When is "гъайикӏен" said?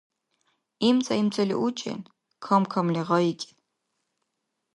3.07-3.57